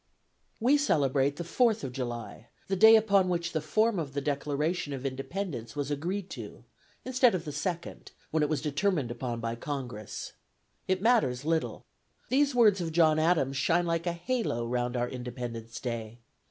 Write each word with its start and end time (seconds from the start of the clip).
We 0.59 0.79
celebrate 0.79 1.35
the 1.35 1.43
Fourth 1.43 1.83
of 1.83 1.91
July, 1.91 2.47
the 2.67 2.75
day 2.75 2.95
upon 2.95 3.29
which 3.29 3.51
the 3.51 3.61
form 3.61 3.99
of 3.99 4.13
the 4.15 4.19
Declaration 4.19 4.93
of 4.93 5.05
Independence 5.05 5.75
was 5.75 5.91
agreed 5.91 6.27
to, 6.31 6.63
instead 7.05 7.35
of 7.35 7.45
the 7.45 7.51
second, 7.51 8.11
when 8.31 8.41
it 8.41 8.49
was 8.49 8.63
determined 8.63 9.11
upon 9.11 9.39
by 9.41 9.53
Congress. 9.55 10.33
It 10.87 11.03
matters 11.03 11.45
little; 11.45 11.85
these 12.29 12.55
words 12.55 12.81
of 12.81 12.91
John 12.91 13.19
Adams' 13.19 13.57
shine 13.57 13.85
like 13.85 14.07
a 14.07 14.13
halo 14.13 14.65
round 14.65 14.97
our 14.97 15.07
Independence 15.07 15.79
Day. 15.79 16.17